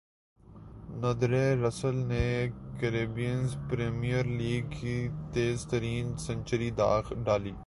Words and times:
ندرے 1.01 1.45
Russell 1.57 1.95
نے 2.07 2.25
Caribbean 2.79 3.55
premier 3.69 4.25
league 4.39 4.69
کی 4.71 4.97
تیز 5.33 5.65
ترین 5.69 6.15
سنچری 6.17 6.69
داغ 6.77 7.13
ڈالی 7.23 7.51